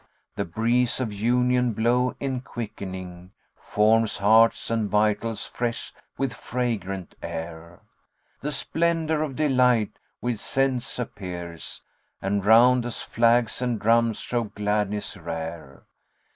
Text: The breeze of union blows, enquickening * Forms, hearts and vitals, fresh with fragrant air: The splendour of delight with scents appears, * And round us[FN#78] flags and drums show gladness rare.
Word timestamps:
The 0.35 0.45
breeze 0.45 0.99
of 0.99 1.13
union 1.13 1.73
blows, 1.73 2.15
enquickening 2.19 3.33
* 3.45 3.55
Forms, 3.71 4.17
hearts 4.17 4.71
and 4.71 4.89
vitals, 4.89 5.45
fresh 5.45 5.93
with 6.17 6.33
fragrant 6.33 7.13
air: 7.21 7.81
The 8.39 8.51
splendour 8.51 9.21
of 9.21 9.35
delight 9.35 9.99
with 10.19 10.39
scents 10.39 10.97
appears, 10.97 11.83
* 12.01 12.19
And 12.19 12.43
round 12.43 12.83
us[FN#78] 12.83 13.05
flags 13.09 13.61
and 13.61 13.79
drums 13.79 14.17
show 14.17 14.45
gladness 14.45 15.17
rare. 15.17 15.83